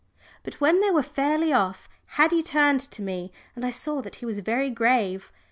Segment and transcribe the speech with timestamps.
[0.41, 4.25] But when they were fairly off Haddie turned to me, and I saw that he
[4.25, 5.31] was very grave.